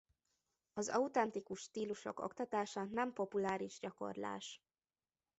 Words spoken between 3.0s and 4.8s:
populáris gyakorlás.